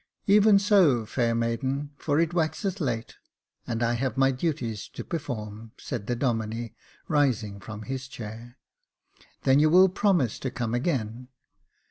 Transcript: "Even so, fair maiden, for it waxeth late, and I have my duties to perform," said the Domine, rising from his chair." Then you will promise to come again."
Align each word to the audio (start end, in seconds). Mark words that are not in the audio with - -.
"Even 0.25 0.57
so, 0.57 1.05
fair 1.05 1.35
maiden, 1.35 1.91
for 1.95 2.19
it 2.19 2.33
waxeth 2.33 2.81
late, 2.81 3.17
and 3.67 3.83
I 3.83 3.93
have 3.93 4.17
my 4.17 4.31
duties 4.31 4.87
to 4.93 5.03
perform," 5.03 5.73
said 5.77 6.07
the 6.07 6.15
Domine, 6.15 6.73
rising 7.07 7.59
from 7.59 7.83
his 7.83 8.07
chair." 8.07 8.57
Then 9.43 9.59
you 9.59 9.69
will 9.69 9.89
promise 9.89 10.39
to 10.39 10.49
come 10.49 10.73
again." 10.73 11.27